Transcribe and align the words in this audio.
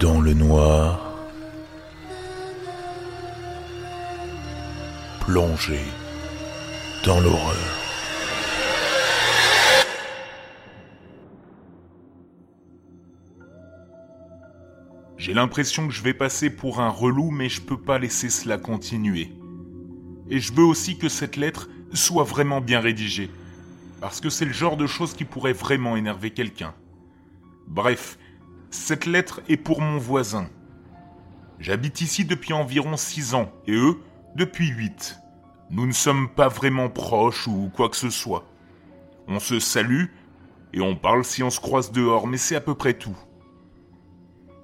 dans 0.00 0.20
le 0.20 0.32
noir, 0.32 1.12
plongé 5.20 5.80
dans 7.04 7.18
l'horreur. 7.20 7.56
J'ai 15.16 15.34
l'impression 15.34 15.88
que 15.88 15.94
je 15.94 16.02
vais 16.02 16.14
passer 16.14 16.48
pour 16.48 16.80
un 16.80 16.90
relou, 16.90 17.32
mais 17.32 17.48
je 17.48 17.60
peux 17.60 17.80
pas 17.80 17.98
laisser 17.98 18.30
cela 18.30 18.56
continuer. 18.56 19.32
Et 20.30 20.38
je 20.38 20.52
veux 20.52 20.64
aussi 20.64 20.96
que 20.96 21.08
cette 21.08 21.36
lettre 21.36 21.68
soit 21.92 22.24
vraiment 22.24 22.60
bien 22.60 22.78
rédigée, 22.78 23.30
parce 24.00 24.20
que 24.20 24.30
c'est 24.30 24.44
le 24.44 24.52
genre 24.52 24.76
de 24.76 24.86
choses 24.86 25.14
qui 25.14 25.24
pourrait 25.24 25.52
vraiment 25.52 25.96
énerver 25.96 26.30
quelqu'un. 26.30 26.72
Bref, 27.66 28.16
cette 28.70 29.06
lettre 29.06 29.40
est 29.48 29.56
pour 29.56 29.80
mon 29.80 29.98
voisin. 29.98 30.48
J'habite 31.58 32.00
ici 32.00 32.24
depuis 32.24 32.52
environ 32.52 32.96
six 32.96 33.34
ans, 33.34 33.50
et 33.66 33.74
eux, 33.74 34.00
depuis 34.36 34.68
huit. 34.68 35.18
Nous 35.70 35.86
ne 35.86 35.92
sommes 35.92 36.28
pas 36.28 36.48
vraiment 36.48 36.88
proches 36.88 37.46
ou 37.48 37.70
quoi 37.74 37.88
que 37.88 37.96
ce 37.96 38.10
soit. 38.10 38.44
On 39.26 39.40
se 39.40 39.58
salue, 39.58 40.06
et 40.72 40.80
on 40.80 40.96
parle 40.96 41.24
si 41.24 41.42
on 41.42 41.50
se 41.50 41.60
croise 41.60 41.92
dehors, 41.92 42.26
mais 42.26 42.36
c'est 42.36 42.56
à 42.56 42.60
peu 42.60 42.74
près 42.74 42.94
tout. 42.94 43.16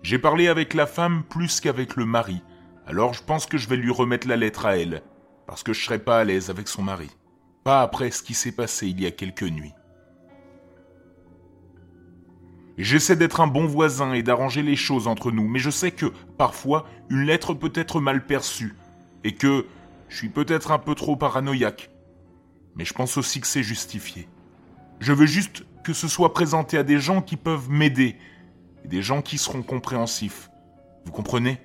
J'ai 0.03 0.19
parlé 0.19 0.49
avec 0.49 0.75
la 0.75 0.87
femme 0.87 1.23
plus 1.25 1.61
qu'avec 1.61 1.97
le 1.97 2.05
mari, 2.05 2.43
alors 2.87 3.15
je 3.15 3.23
pense 3.23 3.47
que 3.47 3.59
je 3.59 3.69
vais 3.69 3.77
lui 3.77 3.91
remettre 3.91 4.29
la 4.29 4.37
lettre 4.37 4.67
à 4.67 4.77
elle, 4.77 5.03
parce 5.47 5.63
que 5.63 5.73
je 5.73 5.83
serai 5.83 5.99
pas 5.99 6.21
à 6.21 6.25
l'aise 6.25 6.51
avec 6.51 6.69
son 6.69 6.83
mari. 6.83 7.11
Pas 7.65 7.81
après 7.81 8.11
ce 8.11 8.23
qui 8.23 8.35
s'est 8.35 8.53
passé 8.53 8.89
il 8.89 9.01
y 9.01 9.07
a 9.07 9.11
quelques 9.11 9.43
nuits. 9.43 9.73
J'essaie 12.77 13.17
d'être 13.17 13.41
un 13.41 13.47
bon 13.47 13.67
voisin 13.67 14.13
et 14.15 14.23
d'arranger 14.23 14.63
les 14.63 14.77
choses 14.77 15.07
entre 15.07 15.31
nous, 15.31 15.47
mais 15.47 15.61
je 15.61 15.71
sais 15.71 15.93
que, 15.93 16.07
parfois, 16.37 16.87
une 17.09 17.23
lettre 17.23 17.55
peut 17.55 17.73
être 17.75 18.01
mal 18.01 18.27
perçue, 18.27 18.75
et 19.23 19.35
que 19.35 19.67
je 20.09 20.17
suis 20.17 20.29
peut-être 20.29 20.73
un 20.73 20.79
peu 20.79 20.95
trop 20.95 21.17
paranoïaque. 21.17 21.91
Mais 22.75 22.85
je 22.85 22.93
pense 22.93 23.17
aussi 23.17 23.41
que 23.41 23.47
c'est 23.47 23.63
justifié. 23.63 24.29
Je 24.99 25.13
veux 25.13 25.27
juste 25.27 25.65
que 25.85 25.93
ce 25.93 26.09
soit 26.09 26.35
présenté 26.35 26.77
à 26.77 26.83
des 26.83 26.99
gens 26.99 27.23
qui 27.23 27.37
peuvent 27.37 27.71
m'aider, 27.71 28.17
des 28.85 29.03
gens 29.03 29.23
qui 29.23 29.39
seront 29.39 29.63
compréhensifs. 29.63 30.51
Vous 31.05 31.13
comprenez? 31.13 31.61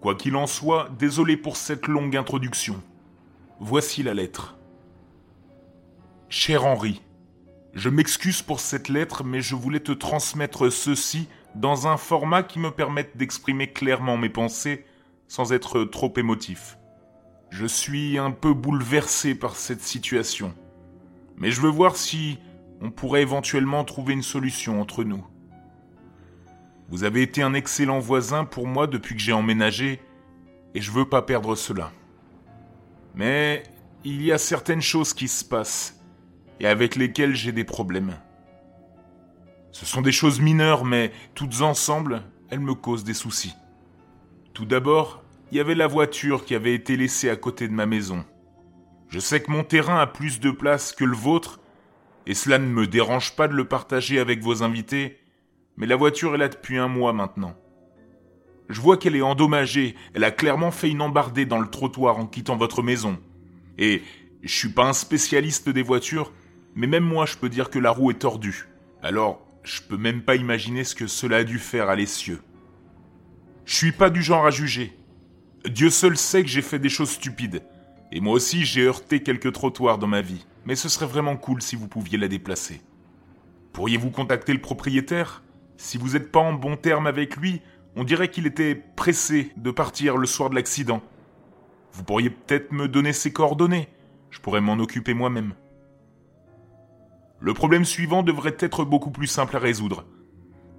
Quoi 0.00 0.14
qu'il 0.14 0.36
en 0.36 0.46
soit, 0.46 0.90
désolé 0.98 1.38
pour 1.38 1.56
cette 1.56 1.86
longue 1.86 2.16
introduction. 2.16 2.82
Voici 3.60 4.02
la 4.02 4.12
lettre. 4.12 4.58
Cher 6.28 6.66
Henri, 6.66 7.00
je 7.74 7.88
m'excuse 7.88 8.40
pour 8.40 8.60
cette 8.60 8.88
lettre, 8.88 9.24
mais 9.24 9.40
je 9.40 9.56
voulais 9.56 9.80
te 9.80 9.92
transmettre 9.92 10.70
ceci 10.70 11.28
dans 11.56 11.88
un 11.88 11.96
format 11.96 12.44
qui 12.44 12.60
me 12.60 12.70
permette 12.70 13.16
d'exprimer 13.16 13.72
clairement 13.72 14.16
mes 14.16 14.28
pensées 14.28 14.84
sans 15.26 15.52
être 15.52 15.84
trop 15.84 16.12
émotif. 16.16 16.78
Je 17.50 17.66
suis 17.66 18.18
un 18.18 18.30
peu 18.30 18.54
bouleversé 18.54 19.34
par 19.34 19.56
cette 19.56 19.82
situation, 19.82 20.54
mais 21.36 21.50
je 21.50 21.60
veux 21.60 21.70
voir 21.70 21.96
si 21.96 22.38
on 22.80 22.90
pourrait 22.90 23.22
éventuellement 23.22 23.84
trouver 23.84 24.14
une 24.14 24.22
solution 24.22 24.80
entre 24.80 25.02
nous. 25.02 25.24
Vous 26.88 27.02
avez 27.02 27.22
été 27.22 27.42
un 27.42 27.54
excellent 27.54 27.98
voisin 27.98 28.44
pour 28.44 28.66
moi 28.66 28.86
depuis 28.86 29.16
que 29.16 29.20
j'ai 29.20 29.32
emménagé, 29.32 30.00
et 30.74 30.80
je 30.80 30.90
veux 30.90 31.08
pas 31.08 31.22
perdre 31.22 31.54
cela. 31.54 31.92
Mais 33.14 33.62
il 34.04 34.22
y 34.22 34.32
a 34.32 34.38
certaines 34.38 34.82
choses 34.82 35.14
qui 35.14 35.28
se 35.28 35.44
passent, 35.44 36.03
et 36.60 36.66
avec 36.66 36.96
lesquelles 36.96 37.34
j'ai 37.34 37.52
des 37.52 37.64
problèmes. 37.64 38.16
Ce 39.72 39.86
sont 39.86 40.02
des 40.02 40.12
choses 40.12 40.40
mineures, 40.40 40.84
mais 40.84 41.12
toutes 41.34 41.62
ensemble, 41.62 42.22
elles 42.50 42.60
me 42.60 42.74
causent 42.74 43.04
des 43.04 43.14
soucis. 43.14 43.54
Tout 44.52 44.66
d'abord, 44.66 45.24
il 45.50 45.56
y 45.56 45.60
avait 45.60 45.74
la 45.74 45.88
voiture 45.88 46.44
qui 46.44 46.54
avait 46.54 46.74
été 46.74 46.96
laissée 46.96 47.28
à 47.28 47.36
côté 47.36 47.66
de 47.66 47.72
ma 47.72 47.86
maison. 47.86 48.24
Je 49.08 49.18
sais 49.18 49.42
que 49.42 49.50
mon 49.50 49.64
terrain 49.64 49.98
a 49.98 50.06
plus 50.06 50.40
de 50.40 50.50
place 50.50 50.92
que 50.92 51.04
le 51.04 51.16
vôtre, 51.16 51.60
et 52.26 52.34
cela 52.34 52.58
ne 52.58 52.66
me 52.66 52.86
dérange 52.86 53.36
pas 53.36 53.48
de 53.48 53.54
le 53.54 53.66
partager 53.66 54.18
avec 54.18 54.42
vos 54.42 54.62
invités, 54.62 55.18
mais 55.76 55.86
la 55.86 55.96
voiture 55.96 56.34
est 56.34 56.38
là 56.38 56.48
depuis 56.48 56.78
un 56.78 56.88
mois 56.88 57.12
maintenant. 57.12 57.56
Je 58.68 58.80
vois 58.80 58.96
qu'elle 58.96 59.16
est 59.16 59.22
endommagée, 59.22 59.94
elle 60.14 60.24
a 60.24 60.30
clairement 60.30 60.70
fait 60.70 60.88
une 60.88 61.02
embardée 61.02 61.46
dans 61.46 61.60
le 61.60 61.68
trottoir 61.68 62.18
en 62.18 62.26
quittant 62.26 62.56
votre 62.56 62.82
maison. 62.82 63.18
Et 63.76 64.02
je 64.42 64.56
suis 64.56 64.70
pas 64.70 64.88
un 64.88 64.92
spécialiste 64.92 65.68
des 65.68 65.82
voitures, 65.82 66.32
mais 66.74 66.86
même 66.86 67.04
moi 67.04 67.26
je 67.26 67.36
peux 67.36 67.48
dire 67.48 67.70
que 67.70 67.78
la 67.78 67.90
roue 67.90 68.10
est 68.10 68.20
tordue. 68.20 68.68
Alors, 69.02 69.46
je 69.62 69.80
peux 69.82 69.96
même 69.96 70.22
pas 70.22 70.36
imaginer 70.36 70.84
ce 70.84 70.94
que 70.94 71.06
cela 71.06 71.38
a 71.38 71.44
dû 71.44 71.58
faire 71.58 71.88
à 71.88 71.96
l'essieu. 71.96 72.42
Je 73.64 73.74
suis 73.74 73.92
pas 73.92 74.10
du 74.10 74.22
genre 74.22 74.46
à 74.46 74.50
juger. 74.50 74.96
Dieu 75.64 75.88
seul 75.88 76.16
sait 76.16 76.42
que 76.42 76.48
j'ai 76.48 76.62
fait 76.62 76.78
des 76.78 76.90
choses 76.90 77.10
stupides. 77.10 77.62
Et 78.12 78.20
moi 78.20 78.34
aussi 78.34 78.64
j'ai 78.64 78.82
heurté 78.82 79.22
quelques 79.22 79.52
trottoirs 79.52 79.98
dans 79.98 80.06
ma 80.06 80.20
vie. 80.20 80.46
Mais 80.66 80.76
ce 80.76 80.88
serait 80.88 81.06
vraiment 81.06 81.36
cool 81.36 81.62
si 81.62 81.76
vous 81.76 81.88
pouviez 81.88 82.18
la 82.18 82.28
déplacer. 82.28 82.80
Pourriez-vous 83.72 84.10
contacter 84.10 84.52
le 84.52 84.60
propriétaire? 84.60 85.42
Si 85.76 85.98
vous 85.98 86.10
n'êtes 86.10 86.30
pas 86.30 86.40
en 86.40 86.52
bon 86.52 86.76
terme 86.76 87.06
avec 87.06 87.36
lui, 87.36 87.60
on 87.96 88.04
dirait 88.04 88.28
qu'il 88.28 88.46
était 88.46 88.74
pressé 88.74 89.50
de 89.56 89.70
partir 89.70 90.16
le 90.16 90.26
soir 90.26 90.50
de 90.50 90.54
l'accident. 90.54 91.02
Vous 91.92 92.04
pourriez 92.04 92.30
peut-être 92.30 92.72
me 92.72 92.88
donner 92.88 93.12
ses 93.12 93.32
coordonnées. 93.32 93.88
Je 94.30 94.40
pourrais 94.40 94.60
m'en 94.60 94.74
occuper 94.74 95.14
moi-même. 95.14 95.54
Le 97.44 97.52
problème 97.52 97.84
suivant 97.84 98.22
devrait 98.22 98.56
être 98.58 98.86
beaucoup 98.86 99.10
plus 99.10 99.26
simple 99.26 99.56
à 99.56 99.58
résoudre. 99.58 100.06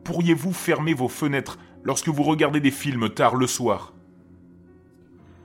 Pourriez-vous 0.04 0.52
fermer 0.52 0.96
vos 0.96 1.08
fenêtres 1.08 1.60
lorsque 1.84 2.08
vous 2.08 2.24
regardez 2.24 2.60
des 2.60 2.72
films 2.72 3.08
tard 3.12 3.36
le 3.36 3.46
soir? 3.46 3.94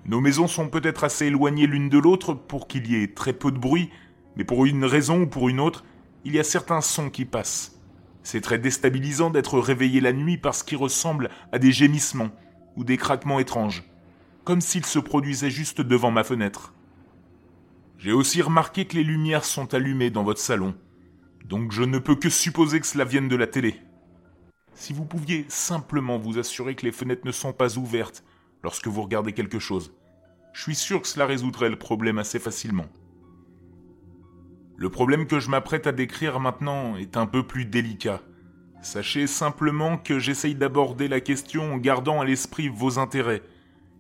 Nos 0.07 0.23
maisons 0.23 0.47
sont 0.47 0.71
peut-être 0.71 1.05
assez 1.05 1.27
éloignées 1.27 1.67
l'une 1.67 1.91
de 1.91 1.99
l'autre 1.99 2.33
pour 2.33 2.67
qu'il 2.69 2.91
y 2.91 3.03
ait 3.03 3.09
très 3.09 3.35
peu 3.35 3.53
de 3.53 3.59
bruit, 3.59 3.91
mais 4.35 4.45
pour 4.45 4.65
une 4.65 4.87
raison 4.87 5.21
ou 5.21 5.27
pour 5.27 5.51
une 5.51 5.61
autre, 5.61 5.85
il 6.25 6.35
y 6.35 6.41
a 6.41 6.43
certains 6.43 6.81
sons 6.81 7.11
qui 7.11 7.27
passent. 7.27 7.79
C'est 8.23 8.41
très 8.41 8.59
déstabilisant 8.59 9.29
d'être 9.29 9.59
réveillé 9.59 10.01
la 10.01 10.15
nuit 10.15 10.39
parce 10.39 10.63
qu'il 10.63 10.79
ressemble 10.79 11.29
à 11.53 11.59
des 11.59 11.71
gémissements 11.71 12.31
ou 12.77 12.85
des 12.85 12.97
craquements 12.97 13.41
étranges, 13.41 13.85
comme 14.45 14.63
s'ils 14.63 14.87
se 14.87 14.99
produisaient 14.99 15.51
juste 15.51 15.83
devant 15.83 16.11
ma 16.11 16.25
fenêtre. 16.25 16.73
J'ai 17.99 18.13
aussi 18.13 18.41
remarqué 18.41 18.87
que 18.87 18.97
les 18.97 19.05
lumières 19.05 19.45
sont 19.45 19.75
allumées 19.75 20.09
dans 20.09 20.25
votre 20.25 20.41
salon, 20.41 20.75
donc 21.45 21.73
je 21.73 21.83
ne 21.83 21.99
peux 21.99 22.17
que 22.17 22.31
supposer 22.31 22.81
que 22.81 22.87
cela 22.87 23.05
vienne 23.05 23.29
de 23.29 23.37
la 23.37 23.47
télé. 23.47 23.81
Si 24.75 24.93
vous 24.93 25.05
pouviez 25.05 25.45
simplement 25.49 26.19
vous 26.19 26.39
assurer 26.39 26.75
que 26.75 26.87
les 26.87 26.93
fenêtres 26.93 27.27
ne 27.27 27.33
sont 27.33 27.53
pas 27.53 27.77
ouvertes 27.77 28.25
lorsque 28.63 28.87
vous 28.87 29.03
regardez 29.03 29.33
quelque 29.33 29.59
chose, 29.59 29.93
je 30.53 30.63
suis 30.63 30.75
sûr 30.75 31.03
que 31.03 31.09
cela 31.09 31.27
résoudrait 31.27 31.71
le 31.71 31.79
problème 31.79 32.19
assez 32.19 32.39
facilement. 32.39 32.87
Le 34.77 34.89
problème 34.89 35.27
que 35.27 35.41
je 35.41 35.51
m'apprête 35.51 35.87
à 35.87 35.93
décrire 35.93 36.41
maintenant 36.41 36.97
est 36.97 37.17
un 37.17 37.27
peu 37.27 37.47
plus 37.47 37.67
délicat. 37.67 38.23
Sachez 38.81 39.27
simplement 39.27 39.99
que 39.99 40.19
j'essaye 40.19 40.55
d'aborder 40.55 41.07
la 41.07 41.21
question 41.21 41.75
en 41.75 41.77
gardant 41.77 42.21
à 42.21 42.25
l'esprit 42.25 42.69
vos 42.69 42.99
intérêts, 42.99 43.43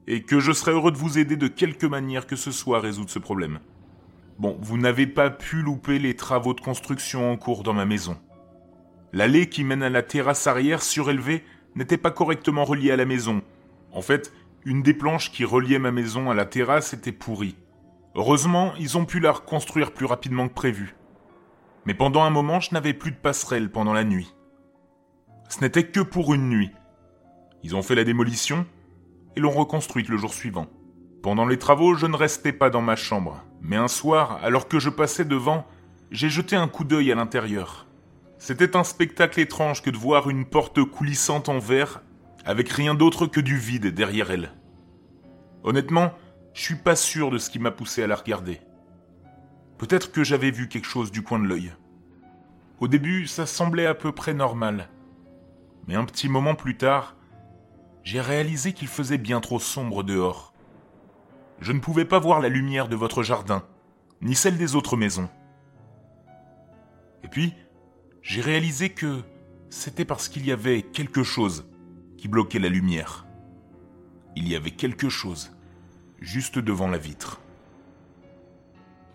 et 0.07 0.23
que 0.23 0.41
je 0.41 0.53
serai 0.53 0.73
heureux 0.73 0.91
de 0.91 0.97
vous 0.97 1.19
aider 1.19 1.37
de 1.37 1.49
quelque 1.49 1.87
manière 1.87 2.27
que 2.27 2.37
ce 2.37 2.51
soit 2.51 2.79
à 2.79 2.81
résoudre 2.81 3.11
ce 3.11 3.19
problème. 3.19 3.61
Bon, 4.41 4.57
vous 4.63 4.79
n'avez 4.79 5.07
pas 5.07 5.29
pu 5.29 5.61
louper 5.61 5.99
les 5.99 6.17
travaux 6.17 6.55
de 6.55 6.63
construction 6.63 7.31
en 7.31 7.37
cours 7.37 7.63
dans 7.63 7.75
ma 7.75 7.85
maison. 7.85 8.17
L'allée 9.13 9.51
qui 9.51 9.65
mène 9.65 9.83
à 9.83 9.91
la 9.91 10.03
terrasse 10.03 10.47
arrière 10.47 10.83
surélevée 10.83 11.45
n'était 11.75 11.99
pas 11.99 12.11
correctement 12.11 12.65
reliée 12.65 12.91
à 12.91 12.97
la 12.97 13.05
maison. 13.05 13.43
En 13.93 14.01
fait, 14.01 14.33
une 14.65 14.83
des 14.83 14.95
planches 14.95 15.31
qui 15.31 15.45
reliait 15.45 15.79
ma 15.79 15.93
maison 15.93 16.31
à 16.31 16.35
la 16.35 16.47
terrasse 16.47 16.95
était 16.95 17.13
pourrie. 17.13 17.59
Heureusement, 18.15 18.73
ils 18.79 18.97
ont 18.97 19.05
pu 19.05 19.21
la 19.21 19.33
reconstruire 19.33 19.93
plus 19.93 20.07
rapidement 20.07 20.49
que 20.49 20.55
prévu. 20.55 20.97
Mais 21.85 21.93
pendant 21.93 22.23
un 22.23 22.31
moment, 22.31 22.61
je 22.61 22.73
n'avais 22.73 22.95
plus 22.95 23.11
de 23.11 23.19
passerelle 23.19 23.71
pendant 23.71 23.93
la 23.93 24.05
nuit. 24.05 24.35
Ce 25.51 25.61
n'était 25.61 25.89
que 25.89 26.01
pour 26.01 26.33
une 26.33 26.49
nuit. 26.49 26.71
Ils 27.63 27.77
ont 27.77 27.83
fait 27.83 27.95
la 27.95 28.05
démolition 28.05 28.65
et 29.37 29.41
l'ont 29.41 29.51
reconstruite 29.51 30.09
le 30.09 30.17
jour 30.17 30.33
suivant. 30.33 30.67
Pendant 31.23 31.45
les 31.45 31.59
travaux, 31.59 31.95
je 31.95 32.07
ne 32.07 32.17
restais 32.17 32.55
pas 32.55 32.71
dans 32.71 32.81
ma 32.81 32.97
chambre, 32.97 33.45
mais 33.61 33.77
un 33.77 33.89
soir, 33.89 34.39
alors 34.43 34.69
que 34.69 34.79
je 34.79 34.91
passais 34.91 35.25
devant, 35.25 35.67
j'ai 36.11 36.29
jeté 36.29 36.57
un 36.57 36.69
coup 36.69 36.85
d'œil 36.85 37.13
à 37.13 37.15
l'intérieur. 37.15 37.87
C'était 38.39 38.77
un 38.77 38.85
spectacle 38.85 39.39
étrange 39.41 39.83
que 39.83 39.91
de 39.91 39.97
voir 39.97 40.31
une 40.31 40.47
porte 40.47 40.83
coulissante 40.83 41.49
en 41.49 41.59
verre 41.59 42.03
avec 42.45 42.71
rien 42.71 42.95
d'autre 42.95 43.27
que 43.27 43.41
du 43.41 43.59
vide 43.59 43.89
derrière 43.89 44.31
elle. 44.31 44.53
Honnêtement, 45.63 46.13
je 46.55 46.63
suis 46.63 46.77
pas 46.77 46.97
sûr 46.97 47.31
de 47.31 47.39
ce 47.39 47.51
qui 47.51 47.59
m'a 47.59 47.71
poussé 47.71 48.03
à 48.03 48.07
la 48.07 48.17
regarder. 48.17 48.61
Peut-être 49.79 50.11
que 50.11 50.25
j'avais 50.25 50.51
vu 50.51 50.69
quelque 50.69 50.87
chose 50.87 51.13
du 51.13 51.23
coin 51.23 51.39
de 51.39 51.47
l'œil. 51.47 51.73
Au 52.81 52.89
début, 52.89 53.27
ça 53.27 53.45
semblait 53.45 53.87
à 53.87 53.95
peu 53.95 54.13
près 54.13 54.33
normal. 54.33 54.89
Mais 55.87 55.95
un 55.95 56.05
petit 56.05 56.29
moment 56.29 56.55
plus 56.55 56.77
tard, 56.77 57.17
j'ai 58.03 58.21
réalisé 58.21 58.73
qu'il 58.73 58.89
faisait 58.89 59.19
bien 59.19 59.41
trop 59.41 59.59
sombre 59.59 60.03
dehors. 60.03 60.55
Je 61.61 61.73
ne 61.73 61.81
pouvais 61.81 62.07
pas 62.07 62.19
voir 62.19 62.41
la 62.41 62.49
lumière 62.49 62.89
de 62.89 62.97
votre 62.97 63.23
jardin, 63.23 63.65
ni 64.23 64.35
celle 64.35 64.57
des 64.57 64.75
autres 64.75 64.97
maisons. 64.97 65.29
Et 67.23 67.29
puis, 67.29 67.55
j'ai 68.23 68.41
réalisé 68.41 68.91
que 68.91 69.23
c'était 69.69 70.07
parce 70.07 70.29
qu'il 70.29 70.47
y 70.47 70.53
avait 70.53 70.83
quelque 70.83 71.23
chose 71.23 71.71
qui 72.17 72.29
bloquait 72.29 72.59
la 72.59 72.69
lumière. 72.69 73.27
Il 74.37 74.49
y 74.49 74.57
avait 74.57 74.71
quelque 74.71 75.09
chose 75.09 75.57
juste 76.21 76.59
devant 76.59 76.89
la 76.89 76.99
vitre. 76.99 77.41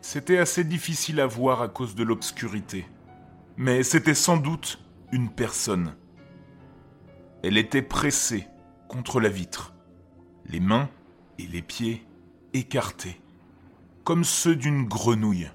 C'était 0.02 0.38
assez 0.38 0.64
difficile 0.64 1.20
à 1.20 1.26
voir 1.26 1.64
à 1.64 1.68
cause 1.68 1.96
de 1.96 2.04
l'obscurité, 2.04 2.86
mais 3.58 3.82
c'était 3.82 4.14
sans 4.14 4.38
doute 4.38 4.80
une 5.12 5.30
personne. 5.30 5.96
Elle 7.44 7.58
était 7.58 7.82
pressée 7.82 8.48
contre 8.88 9.20
la 9.20 9.30
vitre, 9.30 9.74
les 10.46 10.60
mains 10.60 10.90
et 11.40 11.48
les 11.48 11.62
pieds 11.64 12.06
écartés, 12.56 13.22
comme 14.04 14.24
ceux 14.24 14.56
d'une 14.56 14.86
grenouille. 14.86 15.50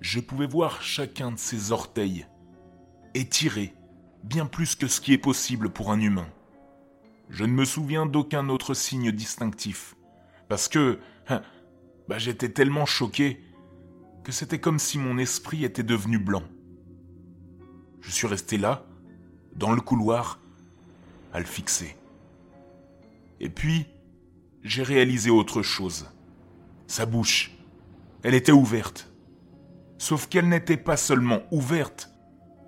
Je 0.00 0.20
pouvais 0.20 0.46
voir 0.46 0.82
chacun 0.82 1.30
de 1.32 1.38
ses 1.38 1.72
orteils, 1.72 2.26
étirés, 3.14 3.74
bien 4.24 4.46
plus 4.46 4.74
que 4.74 4.86
ce 4.86 5.00
qui 5.00 5.12
est 5.12 5.18
possible 5.18 5.68
pour 5.68 5.92
un 5.92 6.00
humain. 6.00 6.28
Je 7.28 7.44
ne 7.44 7.52
me 7.52 7.64
souviens 7.64 8.06
d'aucun 8.06 8.48
autre 8.48 8.72
signe 8.72 9.12
distinctif, 9.12 9.94
parce 10.48 10.68
que 10.68 10.98
hein, 11.28 11.42
bah, 12.08 12.18
j'étais 12.18 12.48
tellement 12.48 12.86
choqué 12.86 13.42
que 14.24 14.32
c'était 14.32 14.58
comme 14.58 14.78
si 14.78 14.98
mon 14.98 15.18
esprit 15.18 15.64
était 15.64 15.82
devenu 15.82 16.18
blanc. 16.18 16.44
Je 18.00 18.10
suis 18.10 18.26
resté 18.26 18.56
là, 18.56 18.86
dans 19.54 19.72
le 19.72 19.80
couloir, 19.80 20.40
à 21.32 21.40
le 21.40 21.46
fixer. 21.46 21.94
Et 23.38 23.50
puis, 23.50 23.86
j'ai 24.62 24.82
réalisé 24.82 25.30
autre 25.30 25.62
chose. 25.62 26.10
Sa 26.86 27.06
bouche, 27.06 27.52
elle 28.22 28.34
était 28.34 28.52
ouverte. 28.52 29.10
Sauf 29.98 30.28
qu'elle 30.28 30.48
n'était 30.48 30.76
pas 30.76 30.96
seulement 30.96 31.40
ouverte, 31.50 32.10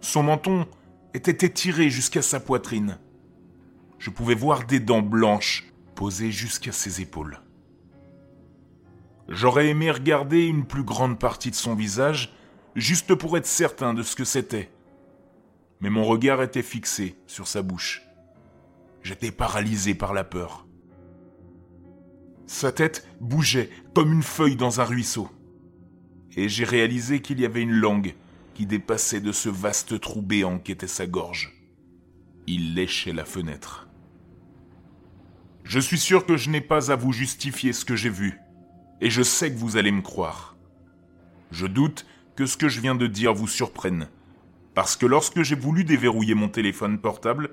son 0.00 0.23
menton 0.23 0.67
était 1.15 1.47
étiré 1.47 1.91
jusqu'à 1.91 2.23
sa 2.23 2.41
poitrine. 2.41 2.99
Je 3.99 4.11
pouvais 4.11 4.35
voir 4.35 4.67
des 4.67 4.81
dents 4.81 5.03
blanches 5.03 5.73
posées 5.94 6.33
jusqu'à 6.33 6.73
ses 6.73 7.00
épaules. 7.00 7.41
J'aurais 9.29 9.69
aimé 9.69 9.91
regarder 9.91 10.47
une 10.47 10.67
plus 10.67 10.83
grande 10.83 11.19
partie 11.19 11.50
de 11.50 11.56
son 11.56 11.75
visage, 11.75 12.35
juste 12.75 13.15
pour 13.15 13.37
être 13.37 13.47
certain 13.47 13.95
de 13.95 14.03
ce 14.03 14.17
que 14.17 14.25
c'était. 14.25 14.71
Mais 15.81 15.91
mon 15.91 16.05
regard 16.05 16.43
était 16.43 16.62
fixé 16.62 17.17
sur 17.27 17.47
sa 17.47 17.62
bouche. 17.62 18.03
J'étais 19.03 19.31
paralysé 19.31 19.95
par 19.95 20.12
la 20.12 20.25
peur. 20.25 20.67
Sa 22.47 22.73
tête 22.73 23.06
bougeait 23.21 23.71
comme 23.94 24.12
une 24.12 24.23
feuille 24.23 24.56
dans 24.56 24.81
un 24.81 24.85
ruisseau. 24.85 25.29
Et 26.37 26.49
j'ai 26.49 26.65
réalisé 26.65 27.21
qu'il 27.21 27.41
y 27.41 27.44
avait 27.44 27.62
une 27.62 27.73
langue 27.73 28.15
qui 28.55 28.67
dépassait 28.67 29.21
de 29.21 29.33
ce 29.33 29.49
vaste 29.49 30.00
trou 30.00 30.23
béant 30.23 30.59
qu'était 30.59 30.87
sa 30.87 31.06
gorge. 31.06 31.53
Il 32.47 32.75
léchait 32.75 33.12
la 33.12 33.25
fenêtre. 33.25 33.89
Je 35.65 35.79
suis 35.79 35.99
sûr 35.99 36.27
que 36.27 36.37
je 36.37 36.50
n'ai 36.50 36.61
pas 36.61 36.91
à 36.91 36.97
vous 36.97 37.12
justifier 37.12 37.73
ce 37.73 37.85
que 37.85 37.97
j'ai 37.97 38.11
vu, 38.11 38.41
et 39.00 39.11
je 39.11 39.23
sais 39.23 39.53
que 39.53 39.59
vous 39.59 39.77
allez 39.77 39.93
me 39.93 40.03
croire. 40.03 40.56
Je 41.50 41.67
doute 41.67 42.06
que 42.35 42.47
ce 42.47 42.56
que 42.56 42.69
je 42.69 42.81
viens 42.81 42.95
de 42.95 43.06
dire 43.06 43.33
vous 43.33 43.47
surprenne, 43.47 44.09
parce 44.75 44.97
que 44.97 45.06
lorsque 45.06 45.43
j'ai 45.43 45.55
voulu 45.55 45.85
déverrouiller 45.85 46.35
mon 46.35 46.49
téléphone 46.49 46.99
portable, 46.99 47.50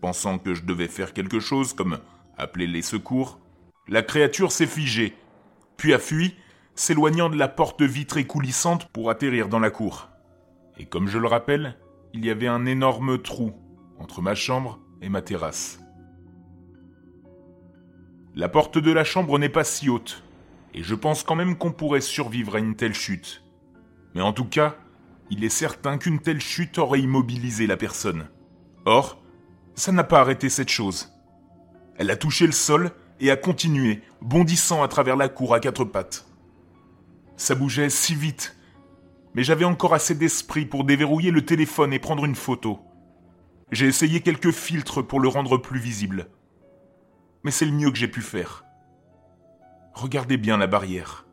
pensant 0.00 0.38
que 0.38 0.54
je 0.54 0.62
devais 0.62 0.88
faire 0.88 1.12
quelque 1.12 1.40
chose 1.40 1.72
comme 1.72 1.98
appeler 2.36 2.66
les 2.66 2.82
secours, 2.82 3.38
la 3.88 4.02
créature 4.02 4.52
s'est 4.52 4.66
figée, 4.66 5.16
puis 5.76 5.94
a 5.94 5.98
fui, 5.98 6.36
s'éloignant 6.74 7.28
de 7.28 7.36
la 7.36 7.48
porte 7.48 7.82
vitrée 7.82 8.26
coulissante 8.26 8.88
pour 8.88 9.10
atterrir 9.10 9.48
dans 9.48 9.58
la 9.58 9.70
cour. 9.70 10.08
Et 10.78 10.86
comme 10.86 11.08
je 11.08 11.18
le 11.18 11.26
rappelle, 11.26 11.76
il 12.14 12.24
y 12.24 12.30
avait 12.30 12.48
un 12.48 12.66
énorme 12.66 13.20
trou 13.20 13.52
entre 13.98 14.22
ma 14.22 14.34
chambre 14.34 14.80
et 15.00 15.08
ma 15.08 15.22
terrasse. 15.22 15.80
La 18.34 18.48
porte 18.48 18.78
de 18.78 18.92
la 18.92 19.04
chambre 19.04 19.38
n'est 19.38 19.48
pas 19.48 19.64
si 19.64 19.90
haute, 19.90 20.22
et 20.72 20.82
je 20.82 20.94
pense 20.94 21.22
quand 21.22 21.34
même 21.34 21.56
qu'on 21.58 21.72
pourrait 21.72 22.00
survivre 22.00 22.56
à 22.56 22.60
une 22.60 22.76
telle 22.76 22.94
chute. 22.94 23.44
Mais 24.14 24.22
en 24.22 24.32
tout 24.32 24.46
cas, 24.46 24.76
il 25.30 25.44
est 25.44 25.50
certain 25.50 25.98
qu'une 25.98 26.20
telle 26.20 26.40
chute 26.40 26.78
aurait 26.78 27.00
immobilisé 27.00 27.66
la 27.66 27.76
personne. 27.76 28.28
Or, 28.84 29.22
ça 29.74 29.92
n'a 29.92 30.04
pas 30.04 30.20
arrêté 30.20 30.48
cette 30.48 30.70
chose. 30.70 31.12
Elle 31.96 32.10
a 32.10 32.16
touché 32.16 32.46
le 32.46 32.52
sol 32.52 32.92
et 33.22 33.30
a 33.30 33.36
continué, 33.36 34.02
bondissant 34.20 34.82
à 34.82 34.88
travers 34.88 35.16
la 35.16 35.28
cour 35.28 35.54
à 35.54 35.60
quatre 35.60 35.84
pattes. 35.84 36.26
Ça 37.36 37.54
bougeait 37.54 37.88
si 37.88 38.16
vite, 38.16 38.56
mais 39.34 39.44
j'avais 39.44 39.64
encore 39.64 39.94
assez 39.94 40.16
d'esprit 40.16 40.66
pour 40.66 40.82
déverrouiller 40.82 41.30
le 41.30 41.46
téléphone 41.46 41.92
et 41.92 42.00
prendre 42.00 42.24
une 42.24 42.34
photo. 42.34 42.80
J'ai 43.70 43.86
essayé 43.86 44.20
quelques 44.20 44.50
filtres 44.50 45.06
pour 45.06 45.20
le 45.20 45.28
rendre 45.28 45.56
plus 45.56 45.78
visible. 45.78 46.26
Mais 47.44 47.52
c'est 47.52 47.64
le 47.64 47.72
mieux 47.72 47.92
que 47.92 47.96
j'ai 47.96 48.08
pu 48.08 48.22
faire. 48.22 48.64
Regardez 49.94 50.36
bien 50.36 50.56
la 50.56 50.66
barrière. 50.66 51.24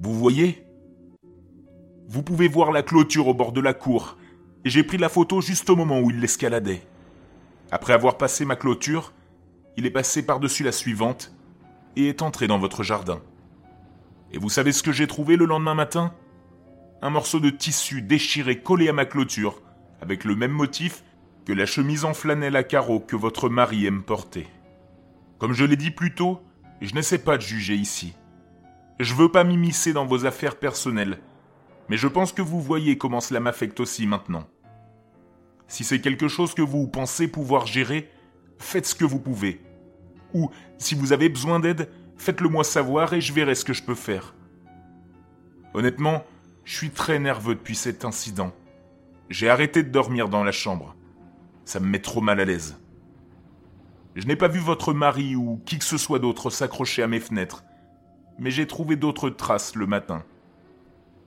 Vous 0.00 0.14
voyez? 0.14 0.66
Vous 2.08 2.24
pouvez 2.24 2.48
voir 2.48 2.72
la 2.72 2.82
clôture 2.82 3.28
au 3.28 3.34
bord 3.34 3.52
de 3.52 3.60
la 3.60 3.72
cour 3.72 4.18
et 4.64 4.70
j'ai 4.70 4.82
pris 4.82 4.98
la 4.98 5.08
photo 5.08 5.40
juste 5.40 5.70
au 5.70 5.76
moment 5.76 6.00
où 6.00 6.10
il 6.10 6.20
l'escaladait. 6.20 6.82
Après 7.70 7.92
avoir 7.92 8.18
passé 8.18 8.44
ma 8.44 8.56
clôture, 8.56 9.12
il 9.78 9.86
est 9.86 9.90
passé 9.90 10.26
par-dessus 10.26 10.64
la 10.64 10.72
suivante 10.72 11.32
et 11.94 12.08
est 12.08 12.22
entré 12.22 12.48
dans 12.48 12.58
votre 12.58 12.82
jardin. 12.82 13.22
Et 14.32 14.38
vous 14.38 14.48
savez 14.48 14.72
ce 14.72 14.82
que 14.82 14.90
j'ai 14.90 15.06
trouvé 15.06 15.36
le 15.36 15.44
lendemain 15.44 15.76
matin? 15.76 16.12
Un 17.00 17.10
morceau 17.10 17.38
de 17.38 17.48
tissu 17.48 18.02
déchiré 18.02 18.60
collé 18.60 18.88
à 18.88 18.92
ma 18.92 19.04
clôture, 19.04 19.62
avec 20.02 20.24
le 20.24 20.34
même 20.34 20.50
motif 20.50 21.04
que 21.46 21.52
la 21.52 21.64
chemise 21.64 22.04
en 22.04 22.12
flanelle 22.12 22.56
à 22.56 22.64
carreaux 22.64 22.98
que 22.98 23.14
votre 23.14 23.48
mari 23.48 23.86
aime 23.86 24.02
porter. 24.02 24.48
Comme 25.38 25.52
je 25.52 25.64
l'ai 25.64 25.76
dit 25.76 25.92
plus 25.92 26.12
tôt, 26.12 26.42
je 26.80 26.92
n'essaie 26.96 27.22
pas 27.22 27.36
de 27.36 27.42
juger 27.42 27.76
ici. 27.76 28.16
Je 28.98 29.14
veux 29.14 29.30
pas 29.30 29.44
m'immiscer 29.44 29.92
dans 29.92 30.06
vos 30.06 30.26
affaires 30.26 30.58
personnelles, 30.58 31.20
mais 31.88 31.96
je 31.96 32.08
pense 32.08 32.32
que 32.32 32.42
vous 32.42 32.60
voyez 32.60 32.98
comment 32.98 33.20
cela 33.20 33.38
m'affecte 33.38 33.78
aussi 33.78 34.08
maintenant. 34.08 34.48
Si 35.68 35.84
c'est 35.84 36.00
quelque 36.00 36.26
chose 36.26 36.52
que 36.52 36.62
vous 36.62 36.88
pensez 36.88 37.28
pouvoir 37.28 37.68
gérer, 37.68 38.10
faites 38.58 38.86
ce 38.86 38.96
que 38.96 39.04
vous 39.04 39.20
pouvez. 39.20 39.60
Ou, 40.34 40.50
si 40.76 40.94
vous 40.94 41.12
avez 41.12 41.28
besoin 41.28 41.60
d'aide, 41.60 41.90
faites-le 42.16 42.48
moi 42.48 42.64
savoir 42.64 43.12
et 43.12 43.20
je 43.20 43.32
verrai 43.32 43.54
ce 43.54 43.64
que 43.64 43.72
je 43.72 43.82
peux 43.82 43.94
faire. 43.94 44.34
Honnêtement, 45.74 46.24
je 46.64 46.76
suis 46.76 46.90
très 46.90 47.18
nerveux 47.18 47.54
depuis 47.54 47.76
cet 47.76 48.04
incident. 48.04 48.52
J'ai 49.30 49.48
arrêté 49.48 49.82
de 49.82 49.90
dormir 49.90 50.28
dans 50.28 50.44
la 50.44 50.52
chambre. 50.52 50.94
Ça 51.64 51.80
me 51.80 51.86
met 51.86 52.00
trop 52.00 52.20
mal 52.20 52.40
à 52.40 52.44
l'aise. 52.44 52.78
Je 54.14 54.26
n'ai 54.26 54.36
pas 54.36 54.48
vu 54.48 54.58
votre 54.58 54.92
mari 54.92 55.36
ou 55.36 55.60
qui 55.64 55.78
que 55.78 55.84
ce 55.84 55.98
soit 55.98 56.18
d'autre 56.18 56.50
s'accrocher 56.50 57.02
à 57.02 57.06
mes 57.06 57.20
fenêtres, 57.20 57.62
mais 58.38 58.50
j'ai 58.50 58.66
trouvé 58.66 58.96
d'autres 58.96 59.30
traces 59.30 59.76
le 59.76 59.86
matin. 59.86 60.24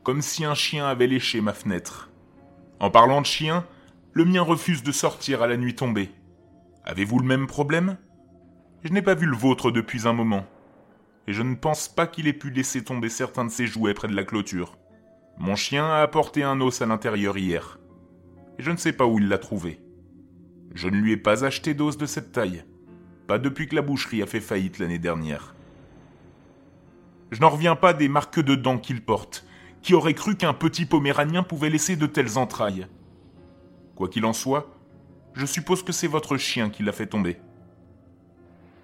Comme 0.04 0.22
si 0.22 0.44
un 0.44 0.56
chien 0.56 0.88
avait 0.88 1.08
léché 1.08 1.42
ma 1.42 1.54
fenêtre. 1.54 2.10
En 2.80 2.90
parlant 2.90 3.22
de 3.22 3.26
chien, 3.26 3.66
le 4.14 4.26
mien 4.26 4.42
refuse 4.42 4.84
de 4.84 4.92
sortir 4.92 5.42
à 5.42 5.48
la 5.48 5.58
nuit 5.58 5.76
tombée. 5.76 6.12
Avez-vous 6.84 7.20
le 7.20 7.28
même 7.28 7.48
problème? 7.48 7.98
Je 8.84 8.92
n'ai 8.92 9.04
pas 9.04 9.14
vu 9.14 9.28
le 9.28 9.36
vôtre 9.36 9.70
depuis 9.70 10.08
un 10.08 10.14
moment. 10.14 10.46
Et 11.28 11.34
je 11.34 11.44
ne 11.44 11.54
pense 11.54 11.88
pas 11.88 12.08
qu'il 12.08 12.28
ait 12.28 12.34
pu 12.34 12.50
laisser 12.50 12.84
tomber 12.84 13.10
certains 13.10 13.46
de 13.46 13.52
ses 13.52 13.68
jouets 13.68 13.94
près 13.94 14.08
de 14.08 14.16
la 14.16 14.24
clôture. 14.24 14.78
Mon 15.38 15.56
chien 15.56 15.86
a 15.86 16.02
apporté 16.02 16.44
un 16.44 16.60
os 16.62 16.82
à 16.82 16.88
l'intérieur 16.88 17.38
hier. 17.38 17.80
Et 18.58 18.64
je 18.64 18.72
ne 18.72 18.78
sais 18.78 18.94
pas 18.94 19.06
où 19.06 19.20
il 19.20 19.28
l'a 19.28 19.38
trouvé. 19.38 19.80
Je 20.74 20.90
ne 20.90 20.96
lui 20.96 21.12
ai 21.12 21.18
pas 21.18 21.46
acheté 21.46 21.76
d'os 21.76 21.98
de 21.98 22.08
cette 22.08 22.32
taille. 22.32 22.64
Pas 23.28 23.38
depuis 23.38 23.68
que 23.68 23.76
la 23.76 23.84
boucherie 23.84 24.24
a 24.24 24.26
fait 24.26 24.42
faillite 24.42 24.80
l'année 24.80 25.00
dernière. 25.00 25.54
Je 27.30 27.40
n'en 27.40 27.50
reviens 27.50 27.76
pas 27.76 27.94
des 27.94 28.10
marques 28.10 28.40
de 28.40 28.56
dents 28.56 28.80
qu'il 28.80 29.04
porte. 29.04 29.46
Qui 29.84 29.94
aurait 29.94 30.14
cru 30.16 30.36
qu'un 30.36 30.54
petit 30.54 30.86
poméranien 30.86 31.44
pouvait 31.44 31.70
laisser 31.70 31.96
de 31.96 32.06
telles 32.08 32.38
entrailles 32.38 32.88
Quoi 33.96 34.10
qu'il 34.10 34.26
en 34.26 34.34
soit, 34.34 34.76
je 35.34 35.46
suppose 35.46 35.84
que 35.84 35.92
c'est 35.92 36.08
votre 36.08 36.38
chien 36.38 36.70
qui 36.70 36.84
l'a 36.84 36.92
fait 36.92 37.08
tomber. 37.08 37.38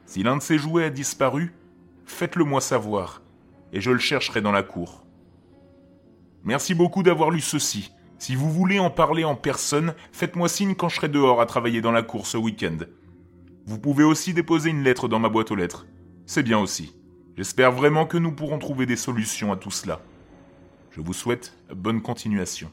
Si 0.08 0.24
l'un 0.24 0.38
de 0.38 0.42
ses 0.42 0.58
jouets 0.58 0.86
a 0.86 0.90
disparu, 0.90 1.54
faites-le 2.06 2.46
moi 2.46 2.62
savoir, 2.62 3.22
et 3.74 3.82
je 3.82 3.92
le 3.92 4.00
chercherai 4.00 4.40
dans 4.40 4.54
la 4.54 4.64
cour. 4.64 5.04
Merci 6.46 6.74
beaucoup 6.74 7.04
d'avoir 7.04 7.30
lu 7.30 7.42
ceci. 7.42 7.92
Si 8.18 8.34
vous 8.34 8.50
voulez 8.50 8.80
en 8.80 8.90
parler 8.90 9.26
en 9.26 9.36
personne, 9.36 9.94
faites-moi 10.14 10.48
signe 10.48 10.76
quand 10.76 10.88
je 10.88 10.96
serai 10.96 11.10
dehors 11.10 11.42
à 11.42 11.46
travailler 11.46 11.82
dans 11.82 11.92
la 11.92 12.04
cour 12.04 12.26
ce 12.26 12.38
week-end. 12.38 12.78
Vous 13.66 13.80
pouvez 13.80 14.06
aussi 14.06 14.34
déposer 14.34 14.70
une 14.70 14.82
lettre 14.82 15.10
dans 15.10 15.20
ma 15.20 15.28
boîte 15.28 15.52
aux 15.52 15.56
lettres. 15.56 15.86
C'est 16.26 16.42
bien 16.42 16.58
aussi. 16.58 16.96
J'espère 17.36 17.74
vraiment 17.74 18.06
que 18.06 18.18
nous 18.18 18.32
pourrons 18.32 18.60
trouver 18.60 18.86
des 18.86 18.96
solutions 18.96 19.52
à 19.52 19.58
tout 19.58 19.72
cela. 19.72 20.00
Je 20.92 21.02
vous 21.02 21.14
souhaite 21.14 21.54
bonne 21.76 22.02
continuation. 22.02 22.72